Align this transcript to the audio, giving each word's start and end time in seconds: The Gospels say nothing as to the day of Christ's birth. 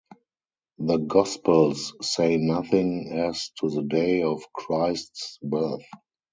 The 0.79 0.97
Gospels 0.97 1.93
say 2.01 2.37
nothing 2.37 3.11
as 3.19 3.51
to 3.59 3.69
the 3.69 3.83
day 3.83 4.23
of 4.23 4.41
Christ's 4.51 5.37
birth. 5.43 5.85